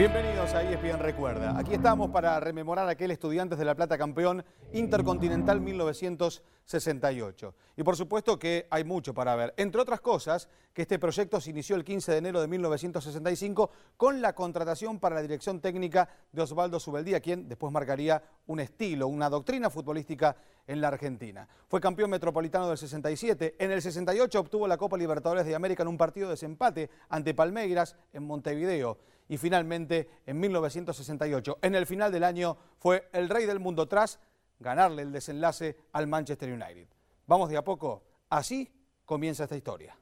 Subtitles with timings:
[0.00, 1.58] Bienvenidos a ESPN Recuerda.
[1.58, 4.42] Aquí estamos para rememorar aquel Estudiantes de La Plata campeón
[4.72, 7.54] intercontinental 1968.
[7.76, 9.52] Y por supuesto que hay mucho para ver.
[9.58, 14.22] Entre otras cosas, que este proyecto se inició el 15 de enero de 1965 con
[14.22, 19.28] la contratación para la dirección técnica de Osvaldo Subeldía, quien después marcaría un estilo, una
[19.28, 20.34] doctrina futbolística
[20.66, 21.46] en la Argentina.
[21.68, 23.56] Fue campeón metropolitano del 67.
[23.58, 27.34] En el 68 obtuvo la Copa Libertadores de América en un partido de desempate ante
[27.34, 28.96] Palmeiras en Montevideo
[29.30, 34.18] y finalmente en 1968, en el final del año, fue el rey del mundo tras
[34.58, 36.88] ganarle el desenlace al Manchester United.
[37.28, 38.68] Vamos de a poco, así
[39.04, 39.96] comienza esta historia.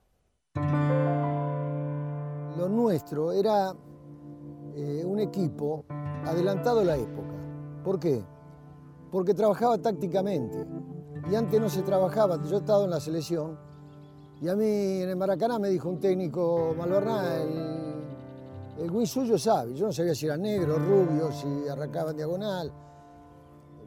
[2.56, 3.74] Lo nuestro era
[4.74, 5.84] eh, un equipo
[6.24, 7.34] adelantado a la época.
[7.84, 8.24] ¿Por qué?
[9.12, 10.66] Porque trabajaba tácticamente.
[11.30, 12.42] Y antes no se trabajaba.
[12.44, 13.58] Yo he estado en la selección
[14.40, 17.77] y a mí en el Maracaná me dijo un técnico, Malverná, el
[18.78, 22.72] el Wii suyo sabe, yo no sabía si era negro, rubio, si arrancaba en diagonal.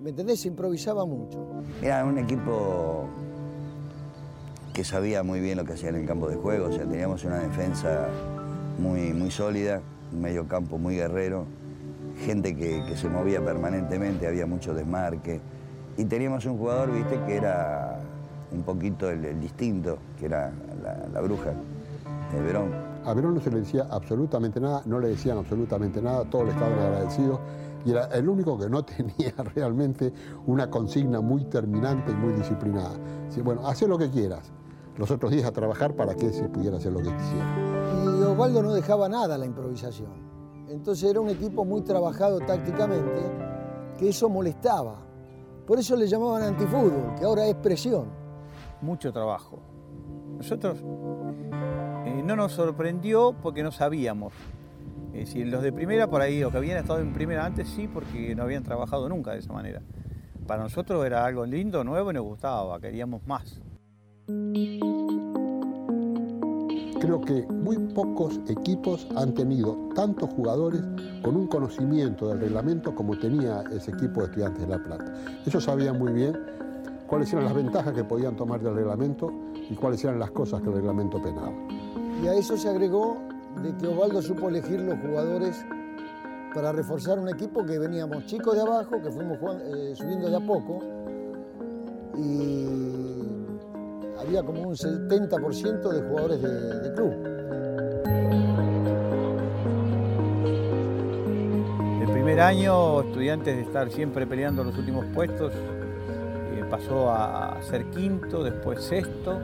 [0.02, 0.42] ¿Me entendés?
[0.42, 1.40] Se improvisaba mucho.
[1.82, 3.08] Era un equipo
[4.74, 7.24] que sabía muy bien lo que hacía en el campo de juego, o sea, teníamos
[7.24, 8.08] una defensa
[8.80, 11.46] muy, muy sólida, un medio campo muy guerrero,
[12.26, 15.40] gente que, se movía permanentemente, había mucho desmarque.
[15.98, 18.00] Y teníamos un jugador, viste, que era
[18.52, 20.52] un poquito el, distinto, que era
[21.14, 21.54] la, bruja,
[22.36, 22.91] el Verón.
[23.06, 26.52] A Verón no se le decía absolutamente nada, no le decían absolutamente nada, todos le
[26.52, 27.40] estaban agradecidos
[27.86, 30.14] y era el único que no tenía realmente
[30.46, 32.98] una consigna muy terminante y muy disciplinada.
[33.44, 34.52] bueno, haz lo que quieras,
[34.98, 37.72] los otros días a trabajar para que se pudiera hacer lo que quisiera.
[38.06, 40.12] Y Osvaldo no dejaba nada a la improvisación.
[40.68, 43.22] Entonces era un equipo muy trabajado tácticamente,
[43.98, 44.96] que eso molestaba.
[45.66, 48.06] Por eso le llamaban antifútbol, que ahora es presión.
[48.82, 49.60] Mucho trabajo.
[50.38, 50.78] Nosotros
[52.12, 54.34] eh, no nos sorprendió porque no sabíamos.
[55.14, 57.88] Es decir, los de primera por ahí, o que habían estado en primera antes, sí,
[57.88, 59.82] porque no habían trabajado nunca de esa manera.
[60.48, 63.62] Para nosotros era algo lindo, nuevo y nos gustaba, queríamos más.
[67.00, 70.82] Creo que muy pocos equipos han tenido tantos jugadores
[71.24, 75.14] con un conocimiento del reglamento como tenía ese equipo de estudiantes de La Plata.
[75.46, 76.38] Ellos sabían muy bien
[77.08, 79.34] cuáles eran las ventajas que podían tomar del reglamento
[79.70, 81.52] y cuáles eran las cosas que el reglamento penaba.
[82.22, 83.18] Y a eso se agregó
[83.64, 85.66] de que Osvaldo supo elegir los jugadores
[86.54, 90.40] para reforzar un equipo que veníamos chicos de abajo, que fuimos eh, subiendo de a
[90.40, 90.84] poco,
[92.18, 92.68] y
[94.20, 97.14] había como un 70% de jugadores de, club.
[102.02, 105.54] El primer año, estudiantes de estar siempre peleando los últimos puestos,
[106.72, 109.40] pasó a ser quinto, después sexto,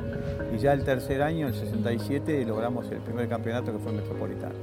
[0.55, 4.55] y ya el tercer año, el 67, logramos el primer campeonato que fue el Metropolitano.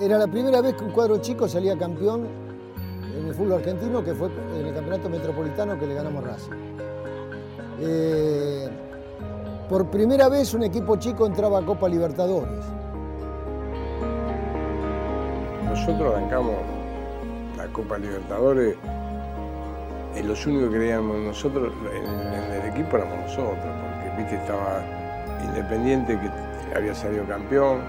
[0.00, 2.26] Era la primera vez que un cuadro chico salía campeón
[3.18, 6.52] en el fútbol argentino, que fue en el campeonato metropolitano que le ganamos Racing.
[7.80, 8.68] Eh,
[9.68, 12.64] por primera vez un equipo chico entraba a Copa Libertadores.
[15.64, 16.54] Nosotros arrancamos
[17.56, 18.76] la Copa Libertadores
[20.22, 24.82] los únicos que creíamos nosotros en, el equipo éramos nosotros, porque viste estaba
[25.44, 27.80] Independiente que había salido campeón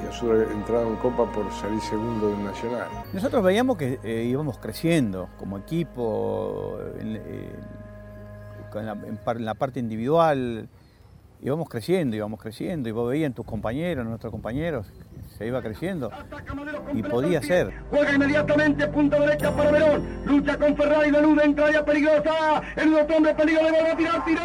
[0.00, 2.88] y nosotros entrado en Copa por salir segundo de Nacional.
[3.12, 7.20] Nosotros veíamos que eh, íbamos creciendo como equipo, en,
[9.44, 10.68] la, parte individual,
[11.40, 14.92] íbamos creciendo, íbamos creciendo, y vos veías en tus compañeros, nuestros compañeros,
[15.36, 16.10] se iba creciendo
[16.94, 17.72] y podía ser.
[17.90, 23.16] Juega inmediatamente, punta derecha para Verón, lucha con Ferrari, Beluda, entra ya peligrosa, el otro
[23.16, 24.40] hombre peligro, le va a tirar, tiró.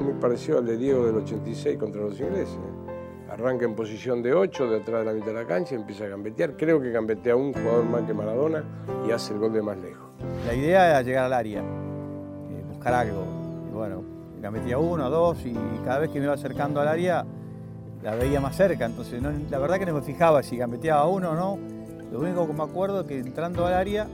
[0.00, 2.58] muy parecido al de Diego del 86 contra los ingleses.
[3.44, 6.08] Arranca en posición de 8, de atrás de la mitad de la cancha, empieza a
[6.08, 6.56] gambetear.
[6.56, 8.64] Creo que gambetea un jugador más que Maradona
[9.06, 10.02] y hace el gol de más lejos.
[10.46, 13.22] La idea era llegar al área, eh, buscar algo.
[13.68, 14.02] Y bueno,
[14.40, 15.52] gambetea uno, dos, y
[15.84, 17.26] cada vez que me iba acercando al área
[18.02, 18.86] la veía más cerca.
[18.86, 21.58] Entonces, la verdad que no me fijaba si gambeteaba uno o no.
[22.10, 24.06] Lo único que me acuerdo es que entrando al área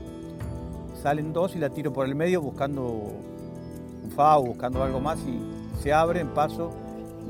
[1.00, 5.40] salen dos y la tiro por el medio buscando un FAU, buscando algo más y
[5.80, 6.72] se abre en paso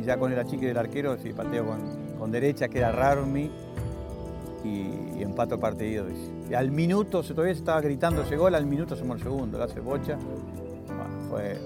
[0.00, 1.66] y ya con el achique del arquero, si pateo
[2.18, 3.50] con, derecha, queda raro en mí
[4.64, 6.06] y, empato el partido.
[6.48, 9.64] Y al minuto, se todavía estaba gritando ese gol, al minuto somos el segundo, lo
[9.64, 9.98] hace fue,
[11.28, 11.58] fue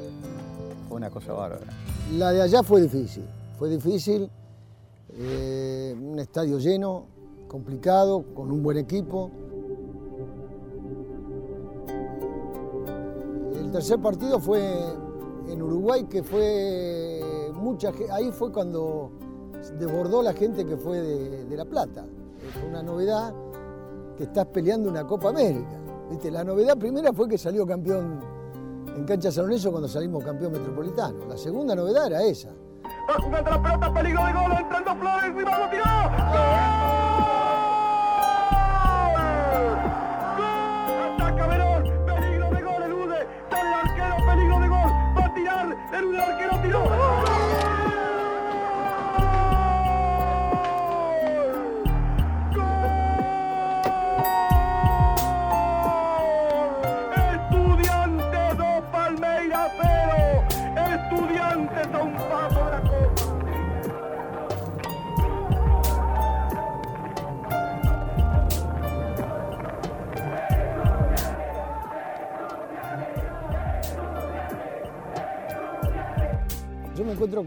[0.90, 1.72] una cosa bárbara.
[2.12, 3.24] La de allá fue difícil,
[3.58, 4.28] fue difícil,
[5.12, 7.06] eh, un estadio lleno,
[7.46, 9.30] complicado, con un buen equipo.
[13.74, 14.72] tercer partido fue
[15.48, 17.23] en Uruguay, que fue
[18.10, 19.10] ahí fue cuando
[19.78, 22.04] desbordó la gente que fue de, La Plata.
[22.60, 23.32] Fue una novedad
[24.16, 25.80] que estás peleando una Copa América.
[26.10, 26.30] ¿Viste?
[26.30, 28.20] La novedad primera fue que salió campeón
[28.94, 31.26] en cancha San cuando salimos campeón metropolitano.
[31.26, 32.50] La segunda novedad era esa.
[33.08, 35.34] La peligro de gol, entrando Flores.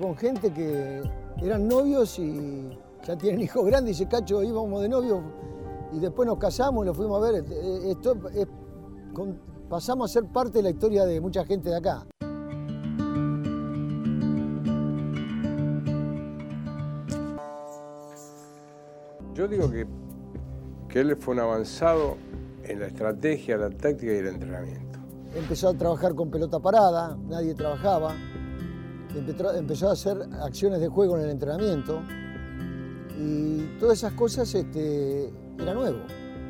[0.07, 1.01] Con gente que
[1.43, 2.69] eran novios y
[3.05, 5.21] ya tienen hijos grandes y dice, Cacho, íbamos de novio
[5.91, 7.43] y después nos casamos y lo fuimos a ver.
[7.49, 8.47] Eh, Esto es-
[9.13, 9.39] con-
[9.69, 12.05] pasamos a ser parte de la historia de mucha gente de acá.
[19.33, 19.85] Yo digo que,
[20.89, 22.17] que él fue un avanzado
[22.63, 24.99] en la estrategia, la táctica y el entrenamiento.
[25.35, 28.15] Empezó a trabajar con pelota parada, nadie trabajaba.
[29.17, 32.01] Empezó, empezó a hacer acciones de juego en el entrenamiento
[33.19, 35.97] y todas esas cosas este, era nuevo.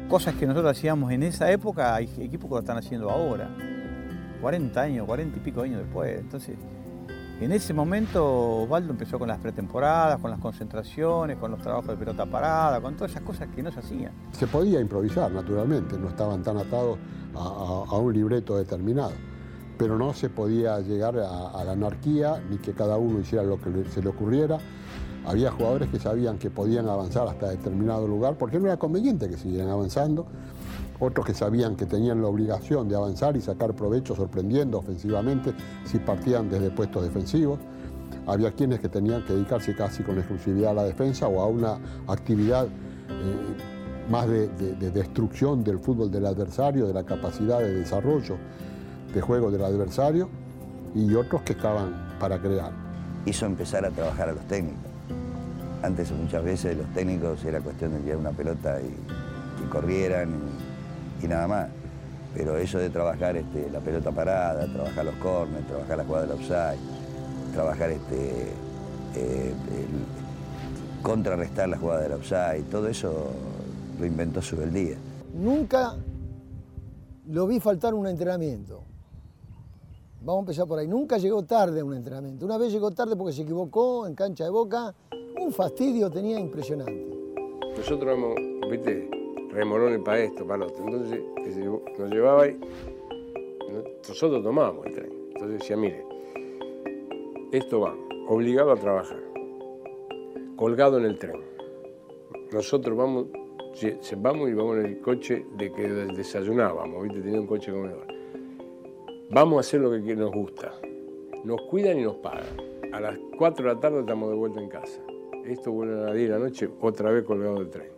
[0.10, 3.50] Cosas que nosotros hacíamos en esa época, hay equipos que lo están haciendo ahora.
[4.42, 6.20] 40 años, 40 y pico años después.
[6.20, 6.56] Entonces,
[7.42, 11.98] en ese momento Osvaldo empezó con las pretemporadas, con las concentraciones, con los trabajos de
[11.98, 14.12] pelota parada, con todas esas cosas que no se hacían.
[14.32, 16.98] Se podía improvisar, naturalmente, no estaban tan atados
[17.36, 19.12] a, a- a un libreto determinado,
[19.78, 23.70] pero no se podía llegar a, la anarquía ni que cada uno hiciera lo que
[23.90, 24.58] se le ocurriera.
[25.26, 29.38] Había jugadores que sabían que podían avanzar hasta determinado lugar porque no era conveniente que
[29.38, 30.26] siguieran avanzando.
[31.00, 35.54] Otros que sabían que tenían la obligación de avanzar y sacar provecho sorprendiendo ofensivamente
[35.86, 37.60] si partían desde puestos defensivos.
[38.26, 41.78] Había quienes que tenían que dedicarse casi con exclusividad a la defensa o a una
[42.08, 48.38] actividad eh, más de- de destrucción del fútbol del adversario, de la capacidad de desarrollo
[49.14, 50.30] de juego del adversario,
[50.96, 52.72] y otros que estaban para crear.
[53.26, 54.80] hizo empezar a trabajar a los técnicos.
[55.84, 58.86] Antes muchas veces los técnicos era cuestión de tirar una pelota y,
[59.64, 60.30] y corrieran
[61.22, 61.68] y, y nada más.
[62.34, 66.36] Pero eso de trabajar este, la pelota parada, trabajar los corners, trabajar la jugada del
[66.36, 66.80] offside,
[67.54, 68.44] trabajar este,
[69.16, 73.32] eh, el- contrarrestar la jugada del offside, todo eso
[74.00, 74.98] lo inventó Subeldía.
[75.34, 75.94] Nunca
[77.28, 78.84] lo vi faltar un entrenamiento.
[80.22, 80.88] Vamos a empezar por ahí.
[80.88, 82.46] Nunca llegó tarde un entrenamiento.
[82.46, 84.94] Una vez llegó tarde porque se equivocó en cancha de boca.
[85.40, 87.08] Un fastidio tenía impresionante.
[87.78, 88.36] Nosotros éramos,
[88.70, 89.10] viste,
[89.52, 90.84] remolones para esto, para lo otro.
[90.86, 91.22] Entonces
[92.00, 95.14] nos llevaba y no- nosotros tomábamos el tren.
[95.34, 96.04] Entonces decía, mire,
[97.52, 97.96] esto va,
[98.28, 99.20] obligado a trabajar,
[100.56, 101.40] colgado en el tren.
[102.52, 103.28] Nosotros vamos,
[104.18, 108.08] vamos y vamos en el coche de que desayunábamos, viste, tenía un coche comedor.
[109.30, 110.72] Vamos a hacer lo que nos gusta.
[111.44, 112.46] Nos cuidan y nos pagan.
[112.94, 115.02] A las 4 de la tarde estamos de vuelta en casa.
[115.46, 117.90] Esto vuelve a las 10 de la noche, otra vez colgado del tren.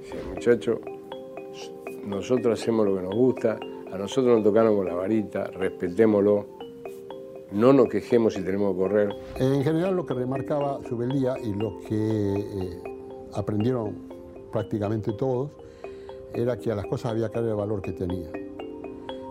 [0.00, 0.80] Dice, muchacho,
[2.04, 3.60] nosotros hacemos lo que nos gusta,
[3.92, 6.46] a nosotros nos tocaron con la varita, respetémoslo,
[7.52, 9.16] no nos quejemos si tenemos que correr.
[9.36, 12.82] En general lo que remarcaba Subeldía y lo que eh,
[13.34, 13.94] aprendieron
[14.50, 15.50] prácticamente todos
[16.34, 18.41] era que a las cosas había que darle el valor que tenía.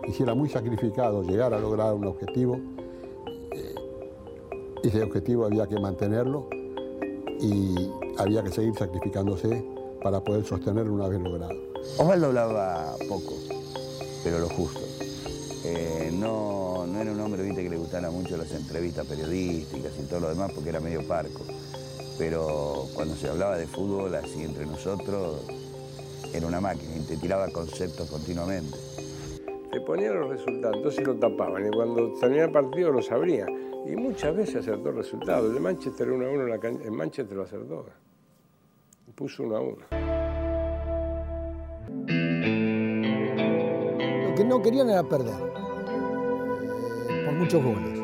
[0.08, 2.60] Y si era muy sacrificado llegar a lograr un objetivo,
[3.52, 3.76] eh,
[4.84, 6.48] ese objetivo había que mantenerlo
[7.40, 7.76] y
[8.18, 9.64] había que seguir sacrificándose
[10.04, 11.54] para poder sostenerlo una vez logrado.
[11.98, 13.36] Osvaldo hablaba poco,
[14.24, 14.80] pero lo justo.
[15.64, 20.08] Eh, no, no era un hombre ¿viste, que le gustaran mucho las entrevistas periodísticas y
[20.08, 21.42] todo lo demás porque era medio parco.
[22.18, 25.42] Pero cuando se hablaba de fútbol así entre nosotros,
[26.34, 28.78] era una máquina y te tiraba conceptos continuamente.
[29.72, 33.48] Te ponían los resultados, entonces lo tapaban y cuando terminaba el partido lo sabrían.
[33.88, 35.48] Y muchas veces acertó el resultado.
[35.48, 37.86] El de Manchester 1 a 1 en, la can- en Manchester lo acertó.
[39.16, 39.78] Puso 1 a 1.
[44.30, 45.34] Lo que no querían era perder,
[47.10, 48.00] eh, por muchos goles.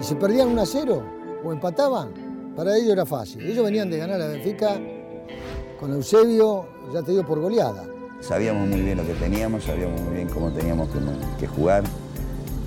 [0.00, 1.02] Y si perdían 1 a 0
[1.44, 3.42] o empataban, para ellos era fácil.
[3.46, 4.78] Ellos venían de ganar a Benfica
[5.78, 7.86] con Eusebio, ya te digo, por goleada.
[8.20, 10.98] Sabíamos muy bien lo que teníamos, sabíamos muy bien cómo teníamos que,
[11.40, 11.82] que jugar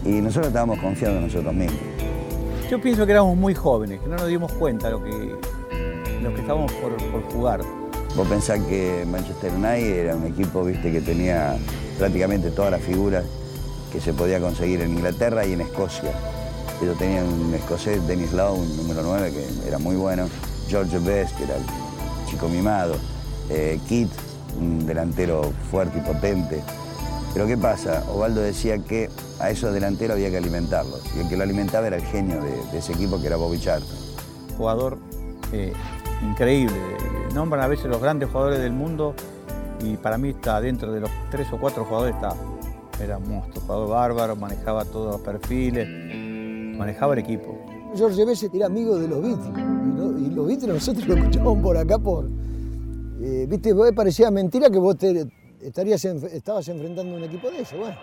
[0.04, 1.80] y nosotros estábamos confiando en nosotros mismos.
[2.70, 5.36] Yo pienso que éramos muy jóvenes, que no nos dimos cuenta de lo que,
[6.22, 7.62] lo que estábamos por, por jugar.
[8.16, 11.56] Vos pensás que Manchester United era un equipo viste, que tenía
[11.98, 13.24] prácticamente todas las figuras
[13.92, 16.12] que se podía conseguir en Inglaterra y en Escocia.
[16.82, 20.28] Ellos tenían un escocés, Dennis Lowe, un número 9, que era muy bueno,
[20.68, 21.64] George Best, que era el
[22.30, 22.96] chico mimado,
[23.50, 24.10] eh, Kit,
[24.60, 26.62] un delantero fuerte y potente.
[27.34, 28.04] Pero ¿qué pasa?
[28.14, 31.02] Ovaldo decía que a esos delanteros había que alimentarlos.
[31.16, 33.60] Y el que lo alimentaba era el genio de, de ese equipo, que era Bobby
[33.60, 33.98] Charlton.
[34.58, 34.98] Jugador
[35.52, 35.74] eh,
[36.22, 36.76] increíble.
[37.34, 39.16] Nombran a veces los grandes jugadores del mundo
[39.84, 42.36] y para mí está dentro de los tres o cuatro jugadores, está,
[43.04, 45.88] era un monstruo, jugador bárbaro, manejaba todos los perfiles,
[46.78, 47.58] manejaba el equipo.
[47.96, 49.48] George Best era amigo de los Beatles.
[49.58, 49.62] Y,
[50.00, 52.30] no- y los Beatles nosotros lo escuchábamos por acá por.
[53.22, 55.28] Eh, Viste, parecía mentira que vos te,
[55.62, 57.78] estarías estabas enfrentando a un equipo de eso.
[57.78, 57.98] Bueno,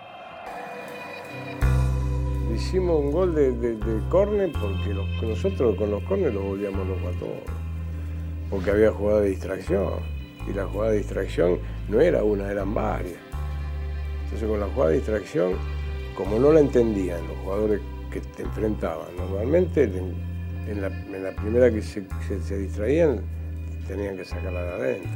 [2.54, 7.14] Hicimos un gol de, de, de córner porque nosotros con los córner los volvíamos locos
[7.14, 8.50] a.
[8.50, 9.92] Porque había jugada de distracción.
[10.48, 13.18] Y la jugada de distracción no era una, eran varias.
[14.24, 15.52] Entonces con la jugada de distracción,
[16.16, 20.90] como no la entendían los jugadores que te enfrentaban, normalmente en, la,
[21.36, 23.22] primera que se distraían,
[23.90, 25.10] tenían que sacarla de adentro.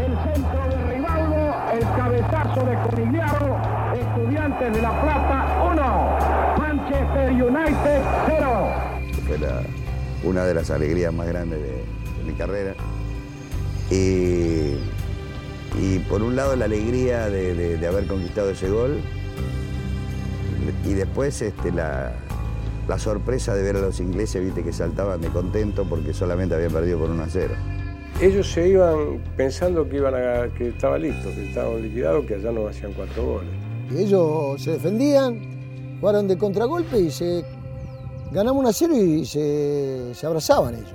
[0.00, 3.56] El centro de Rivaldo, el cabezazo de Conigliaro,
[3.94, 8.68] Estudiantes de La Plata 1, Manchester United 0.
[9.28, 9.62] Fue la-
[10.24, 11.68] una de las alegrías más grandes de,
[12.18, 12.74] de mi carrera.
[13.90, 14.76] Y,
[15.78, 19.00] y por un lado la alegría de, de- de haber conquistado ese gol
[20.84, 22.12] y después este, la,
[22.88, 26.72] la sorpresa de ver a los ingleses viste, que saltaban de contento porque solamente habían
[26.72, 27.54] perdido por 1 a 0.
[28.20, 32.52] Ellos se iban pensando que, iban a, que estaba listo, que estaban liquidados, que allá
[32.52, 33.50] nos hacían cuatro goles.
[33.90, 37.44] y ellos se defendían, jugaron de contragolpe y se.
[38.32, 40.92] Ganamos un a cero y se, se abrazaban ellos.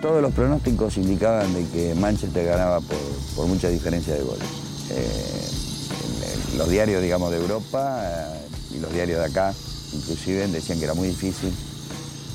[0.00, 2.98] Todos los pronósticos indicaban de que Manchester ganaba por,
[3.36, 4.44] por mucha diferencia de goles.
[4.90, 5.46] Eh,
[6.48, 8.38] en- en los diarios, digamos, de Europa eh,
[8.74, 9.54] y los diarios de acá,
[9.92, 11.52] inclusive, decían que era muy difícil.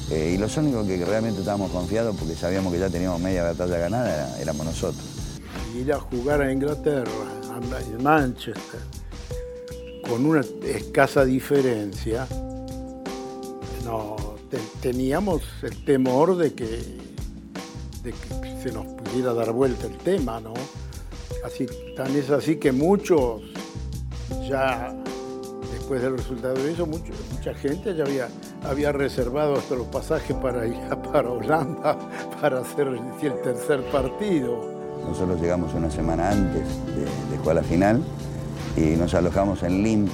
[0.10, 3.78] Eh, y los únicos que realmente estábamos confiados, porque sabíamos que ya teníamos media batalla
[3.78, 5.04] ganada, éramos nosotros.
[5.78, 7.12] ir a jugar a Inglaterra,
[7.52, 8.80] a Manchester,
[10.08, 12.26] con una escasa diferencia,
[13.84, 14.16] no,
[14.50, 16.98] te- teníamos el temor de que
[18.64, 20.54] se nos pudiera dar vuelta el tema, ¿no?
[21.46, 21.66] Así,
[21.96, 23.42] tan es así que muchos
[24.50, 24.96] ya
[25.88, 28.28] después del resultado de eso, mucho- mucha gente ya había,
[28.70, 31.98] había reservado hasta los pasajes para ir a- para Holanda
[32.42, 34.66] para hacer el tercer partido.
[35.08, 36.64] Nosotros llegamos una semana antes
[36.94, 38.04] de, de jugar la final
[38.76, 40.08] y nos alojamos en Lim,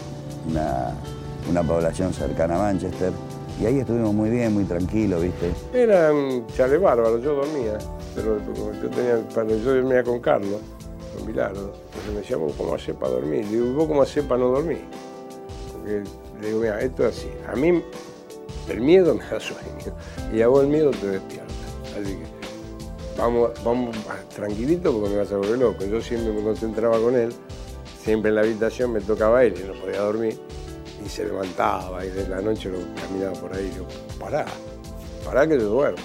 [0.51, 0.93] una,
[1.49, 3.11] una población cercana a Manchester.
[3.59, 5.51] Y ahí estuvimos muy bien, muy tranquilos, ¿viste?
[5.73, 7.79] Era un chale bárbaro, yo dormía,
[8.13, 10.59] pero yo, tenía, para- yo dormía con Carlos,
[11.17, 11.73] con Bilardo.
[11.87, 13.43] Entonces me decía, ¿vos cómo hacés para dormir?
[13.45, 14.81] Le digo, ¿y vos cómo hacés para no dormir?
[15.85, 17.29] Le digo, mira, esto es así.
[17.51, 17.83] A mí
[18.69, 19.95] el miedo me da sueño
[20.33, 21.53] y a vos el miedo te despierta.
[21.99, 22.23] Así que
[23.17, 23.95] vamos, vamos
[24.35, 25.85] tranquilito porque me vas a volver loco.
[25.85, 27.33] Yo siempre me concentraba con él,
[28.03, 30.39] siempre en la habitación me tocaba él y no podía dormir.
[31.05, 33.65] Y se levantaba y de la noche lo caminaba por ahí.
[33.65, 33.87] Y digo,
[34.19, 34.45] pará,
[35.25, 35.97] pará que yo duermo.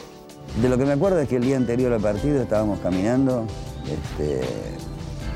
[0.60, 3.46] De lo que me acuerdo es que el día anterior al partido estábamos caminando,
[3.84, 4.40] este,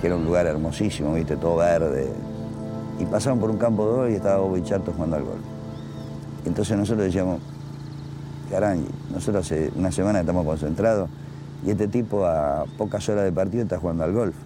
[0.00, 1.37] que era un lugar hermosísimo, ¿viste?
[1.37, 2.11] Todo verde.
[3.02, 5.38] Y pasaron por un campo de gol y estaba Bobby Charlton jugando al gol.
[6.44, 7.40] Entonces nosotros decíamos,
[8.49, 11.11] caray, nosotros hace una semana estamos concentrados
[11.66, 14.37] y este tipo a pocas horas de partido está jugando al golf.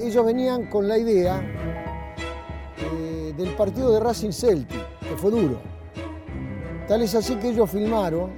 [0.00, 1.40] Ellos venían con la idea
[2.78, 5.60] eh, del partido de Racing Celtic, que fue duro.
[6.88, 8.30] Tal es así que ellos filmaron,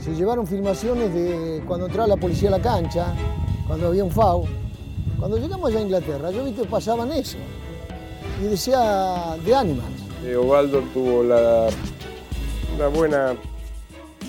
[0.00, 3.14] se llevaron filmaciones de cuando entraba la policía a la cancha,
[3.68, 4.65] cuando había un FAU.
[5.18, 7.38] Cuando llegamos allá a Inglaterra, yo vi que pasaban eso.
[8.42, 9.86] Y decía de Animals.
[10.24, 11.68] Eh, Ovaldo tuvo la,
[12.74, 13.34] una buena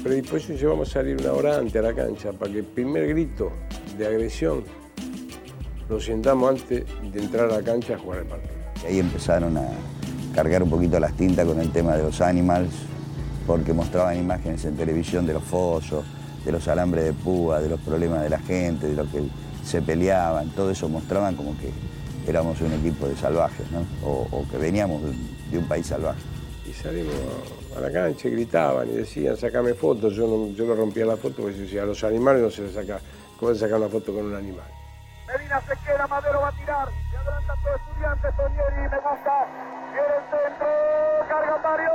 [0.02, 0.58] predisposición.
[0.58, 3.52] Llevamos a salir una hora antes a la cancha para que el primer grito
[3.98, 4.64] de agresión
[5.90, 8.54] lo sientamos antes de entrar a la cancha a jugar el partido.
[8.84, 9.70] Y ahí empezaron a
[10.34, 12.74] cargar un poquito las tintas con el tema de los animals,
[13.46, 16.06] porque mostraban imágenes en televisión de los fosos,
[16.46, 19.24] de los alambres de púa, de los problemas de la gente, de lo que
[19.68, 21.72] se peleaban, todo eso mostraban como que
[22.26, 23.86] éramos un equipo de salvajes, ¿no?
[24.04, 25.12] o, o que veníamos de,
[25.52, 26.22] de un país salvaje.
[26.66, 27.14] Y salimos
[27.76, 30.14] a la cancha y gritaban y decían, sacame fotos.
[30.16, 32.74] Yo no, yo no rompía la foto porque decía, a los animales no se les
[32.74, 33.00] saca,
[33.40, 34.66] ¿cómo se saca una foto con un animal?
[35.28, 36.88] Medina se queda, Madero va a tirar.
[37.12, 39.36] Se adelanta Tanto estudiante Tonieri, me gusta.
[39.92, 40.68] Viene el centro,
[41.28, 41.92] carga Mario,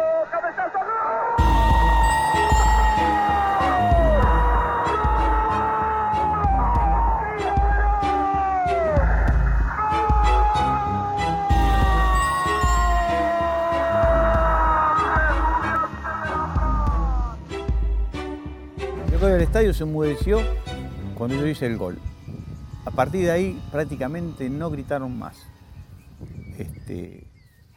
[19.42, 20.38] el estadio se enmudeció
[21.16, 21.99] cuando yo hice el gol.
[22.84, 25.37] A partir de ahí prácticamente no gritaron más.
[26.56, 27.26] Este,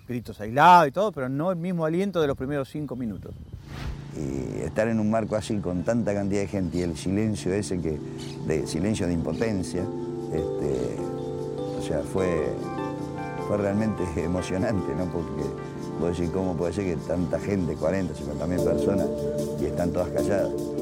[0.07, 3.34] gritos aislados y todo, pero no el mismo aliento de los primeros cinco minutos.
[4.15, 7.81] Y estar en un marco así con tanta cantidad de gente y el silencio ese
[7.81, 8.00] que,
[8.45, 9.81] de silencio de impotencia,
[10.31, 10.98] este,
[11.79, 12.53] o sea, fue,
[13.48, 15.05] fue realmente emocionante, ¿no?
[15.05, 15.43] Porque
[16.00, 19.07] vos decís, ¿cómo puede ser que tanta gente, 40, 50 mil personas,
[19.60, 20.75] y están todas calladas?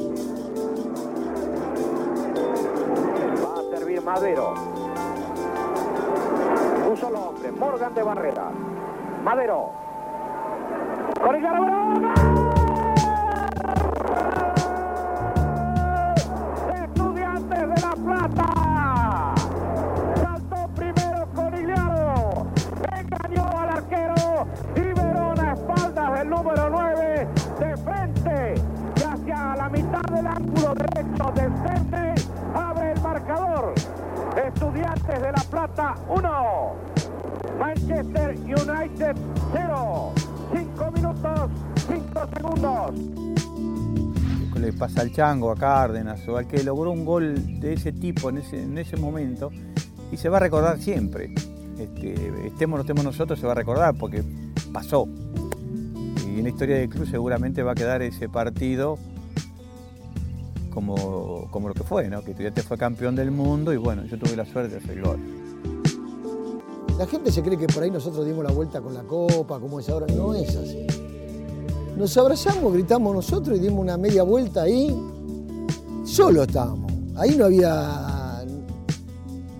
[4.13, 4.53] Madero.
[6.87, 8.51] Un solo hombre, Morgan de Barrera.
[9.23, 9.71] Madero.
[11.19, 12.22] Corillaro, ¡gol!
[35.93, 37.59] La Plata 1.
[37.59, 39.15] Manchester United
[39.53, 40.13] 0.
[40.51, 41.49] 5 minutos,
[41.87, 42.91] 5 segundos.
[44.59, 48.29] le pasa al Chango, a Cárdenas, o al que logró un gol de ese tipo
[48.29, 49.51] en ese, en ese momento,
[50.11, 51.33] y se va a recordar siempre.
[51.77, 54.23] Este, estemos o no estemos nosotros, se va a recordar porque
[54.71, 55.07] pasó.
[56.27, 58.97] Y en la historia del club seguramente va a quedar ese partido
[60.71, 62.23] como, como lo que fue, ¿no?
[62.23, 65.42] que Estudiantes fue campeón del mundo y bueno, yo tuve la suerte de hacer gol.
[66.97, 69.79] La gente se cree que por ahí nosotros dimos la vuelta con la copa, como
[69.79, 70.05] es ahora.
[70.13, 70.85] No es así.
[71.97, 74.95] Nos abrazamos, gritamos nosotros y dimos una media vuelta ahí.
[76.05, 76.91] Solo estábamos.
[77.15, 78.43] Ahí no había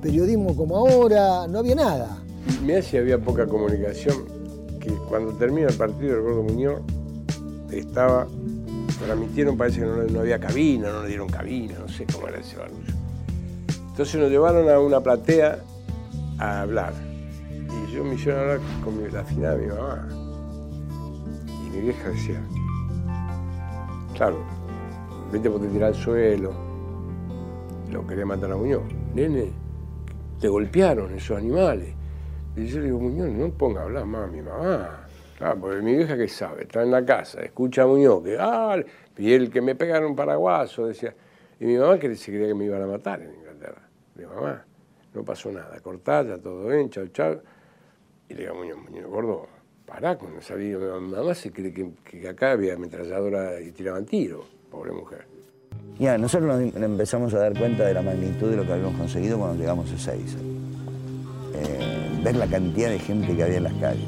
[0.02, 2.17] periodismo como ahora, no había nada.
[2.63, 4.26] Mirá si había poca comunicación,
[4.80, 6.82] que cuando termina el partido el Gordo Muñoz
[7.72, 8.28] estaba,
[9.06, 12.39] transmitieron, parece que no, no había cabina, no le dieron cabina, no sé cómo era
[12.39, 12.93] ese barullo.
[13.89, 15.60] Entonces nos llevaron a una platea
[16.38, 17.12] a hablar.
[17.93, 20.08] Yo me hicieron hablar con mi, la final de mi mamá.
[21.47, 22.41] Y mi vieja decía,
[24.15, 24.43] claro,
[25.32, 26.53] vete por te tirar al suelo,
[27.91, 28.82] lo quería matar a Muñoz.
[29.13, 29.51] Nene,
[30.39, 31.93] te golpearon esos animales.
[32.56, 35.06] Y yo le digo, Muñoz, no ponga a hablar más a mi mamá.
[35.38, 38.75] Claro, porque mi vieja que sabe, está en la casa, escucha a Muñoz, que, ah,
[39.17, 41.13] y el que me pegaron un paraguaso, decía.
[41.60, 43.88] Y mi mamá que se creía que me iban a matar en Inglaterra.
[44.15, 44.65] Mi mamá,
[45.13, 47.39] no pasó nada, cortalla, todo bien, chau, chau.
[48.29, 49.47] Y le digo, Muñoz, Muñoz, gordo,
[49.86, 50.99] pará esa vida.
[50.99, 55.25] Mi mamá se cree que, que acá había ametralladora y tiraban tiro, pobre mujer.
[55.99, 58.95] Ya, nosotros nos em- empezamos a dar cuenta de la magnitud de lo que habíamos
[58.97, 60.39] conseguido cuando llegamos a Ezeiza.
[61.55, 64.07] Eh, ver la cantidad de gente que había en las calles,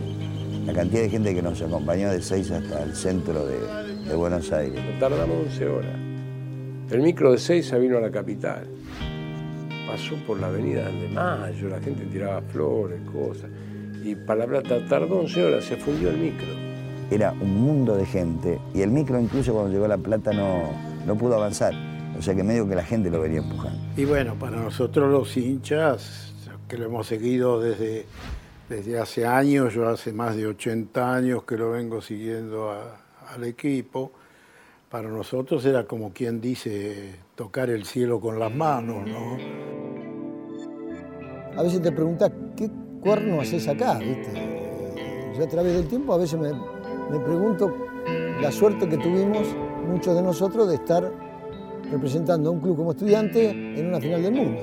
[0.65, 3.59] la cantidad de gente que nos acompañó de Ezeiza hasta el centro de,
[4.09, 4.81] de Buenos Aires.
[4.99, 5.95] Tardamos 11 horas.
[6.89, 8.67] El micro de Seiza vino a la capital.
[9.87, 13.49] Pasó por la avenida de Mayo, la gente tiraba flores, cosas.
[14.05, 16.47] Y para La Plata tardó 11 horas, se fundió el micro.
[17.09, 20.69] Era un mundo de gente y el micro incluso cuando llegó a La Plata no,
[21.05, 21.73] no pudo avanzar.
[22.17, 23.77] O sea que medio que la gente lo venía empujando.
[23.97, 26.33] Y bueno, para nosotros los hinchas,
[26.67, 28.05] que lo hemos seguido desde,
[28.69, 33.01] desde hace años, yo hace más de 80 años que lo vengo siguiendo a-
[33.33, 34.11] al equipo,
[34.89, 39.37] para nosotros era como quien dice tocar el cielo con las manos, ¿no?
[41.57, 42.69] A veces te preguntas, ¿qué
[43.05, 43.99] cuerno haces acá?
[43.99, 45.33] ¿Viste?
[45.37, 47.71] Yo a través del tiempo a veces me, me pregunto
[48.41, 49.47] la suerte que tuvimos,
[49.87, 51.11] muchos de nosotros, de estar
[51.91, 54.61] representando a un club como estudiante en una final del mundo.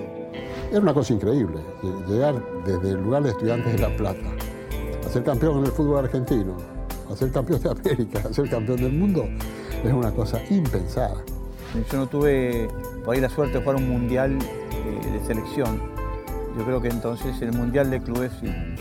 [0.71, 2.35] Era una cosa increíble, ll- llegar
[2.67, 4.29] desde el lugar de estudiantes de La Plata,
[5.07, 6.57] a ser campeón en el fútbol argentino,
[7.11, 9.25] a ser campeón de América, a ser campeón del mundo,
[9.85, 11.23] es una cosa impensada.
[11.91, 12.69] Yo no tuve
[13.05, 15.92] por ahí la suerte de jugar un mundial eh, de selección.
[16.57, 18.33] Yo creo que entonces el mundial de clubes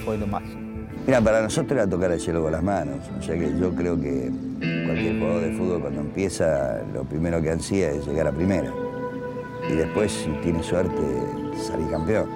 [0.04, 0.60] fue lo máximo.
[1.06, 2.98] Mira, para nosotros era tocar el cielo con las manos.
[3.18, 4.30] O sea que yo creo que
[4.86, 8.72] cualquier jugador de fútbol cuando empieza, lo primero que ansía es llegar a primera.
[9.68, 11.00] Y después, si tiene suerte,
[11.56, 12.28] salir campeón.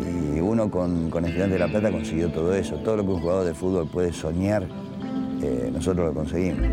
[0.00, 2.76] Y uno con, con Estudiantes de La Plata consiguió todo eso.
[2.76, 4.66] Todo lo que un jugador de fútbol puede soñar,
[5.42, 6.66] eh, nosotros lo conseguimos.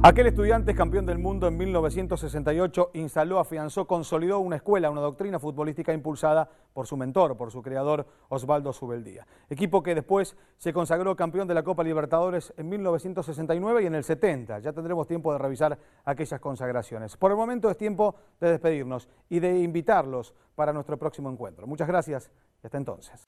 [0.00, 5.92] Aquel estudiante campeón del mundo en 1968 instaló, afianzó, consolidó una escuela, una doctrina futbolística
[5.92, 9.26] impulsada por su mentor, por su creador Osvaldo Subeldía.
[9.50, 14.04] Equipo que después se consagró campeón de la Copa Libertadores en 1969 y en el
[14.04, 14.60] 70.
[14.60, 17.16] Ya tendremos tiempo de revisar aquellas consagraciones.
[17.16, 21.66] Por el momento es tiempo de despedirnos y de invitarlos para nuestro próximo encuentro.
[21.66, 22.30] Muchas gracias
[22.62, 23.24] y hasta entonces.